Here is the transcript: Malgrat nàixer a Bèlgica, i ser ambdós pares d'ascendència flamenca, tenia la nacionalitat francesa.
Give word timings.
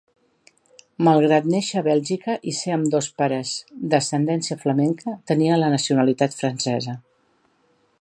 Malgrat 1.07 1.49
nàixer 1.55 1.77
a 1.81 1.83
Bèlgica, 1.87 2.37
i 2.51 2.55
ser 2.61 2.73
ambdós 2.77 3.11
pares 3.23 3.53
d'ascendència 3.93 4.61
flamenca, 4.67 5.17
tenia 5.33 5.63
la 5.65 5.73
nacionalitat 5.79 6.39
francesa. 6.43 7.01